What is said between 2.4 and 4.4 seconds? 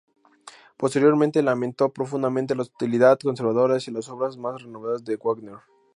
la hostilidad conservadora hacia las obras